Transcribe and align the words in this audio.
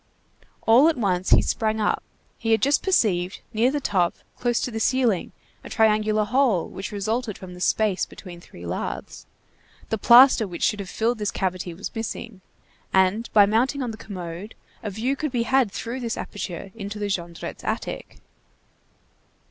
All 0.65 0.87
at 0.89 0.97
once 0.97 1.29
he 1.29 1.43
sprang 1.43 1.79
up; 1.79 2.01
he 2.39 2.53
had 2.53 2.61
just 2.63 2.81
perceived, 2.81 3.41
near 3.53 3.69
the 3.69 3.79
top, 3.79 4.15
close 4.35 4.59
to 4.61 4.71
the 4.71 4.79
ceiling, 4.79 5.31
a 5.63 5.69
triangular 5.69 6.23
hole, 6.23 6.67
which 6.67 6.91
resulted 6.91 7.37
from 7.37 7.53
the 7.53 7.61
space 7.61 8.07
between 8.07 8.41
three 8.41 8.65
lathes. 8.65 9.27
The 9.89 9.99
plaster 9.99 10.47
which 10.47 10.63
should 10.63 10.79
have 10.79 10.89
filled 10.89 11.19
this 11.19 11.29
cavity 11.29 11.75
was 11.75 11.93
missing, 11.93 12.41
and 12.91 13.31
by 13.31 13.45
mounting 13.45 13.83
on 13.83 13.91
the 13.91 13.95
commode, 13.95 14.55
a 14.81 14.89
view 14.89 15.15
could 15.15 15.31
be 15.31 15.43
had 15.43 15.71
through 15.71 15.99
this 15.99 16.17
aperture 16.17 16.71
into 16.73 16.97
the 16.97 17.05
Jondrettes' 17.07 17.63
attic. 17.63 18.17